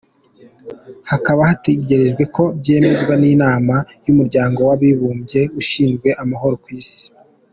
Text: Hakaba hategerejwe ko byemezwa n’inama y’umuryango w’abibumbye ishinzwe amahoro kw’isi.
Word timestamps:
Hakaba 1.11 1.41
hategerejwe 1.49 2.23
ko 2.35 2.43
byemezwa 2.59 3.13
n’inama 3.21 3.75
y’umuryango 4.05 4.59
w’abibumbye 4.67 5.41
ishinzwe 5.61 6.09
amahoro 6.23 6.55
kw’isi. 6.63 7.03